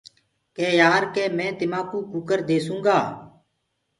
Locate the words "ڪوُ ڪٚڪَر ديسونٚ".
1.89-2.83